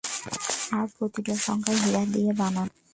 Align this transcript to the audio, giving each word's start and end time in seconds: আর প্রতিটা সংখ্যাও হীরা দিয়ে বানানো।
আর 0.77 0.85
প্রতিটা 0.95 1.35
সংখ্যাও 1.45 1.77
হীরা 1.83 2.03
দিয়ে 2.13 2.31
বানানো। 2.39 2.73